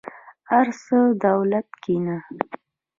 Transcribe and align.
ارڅه 0.59 0.97
دولته 1.21 1.59
کينه. 1.83 2.17